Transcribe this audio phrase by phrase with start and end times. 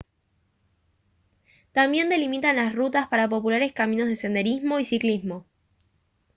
[1.73, 5.45] también delimitan las rutas para populares caminos de senderismo y ciclismo